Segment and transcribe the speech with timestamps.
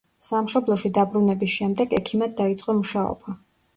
[0.27, 3.37] სამშობლოში დაბრუნების შემდეგ, ექიმად დაიწყო მუშაობა.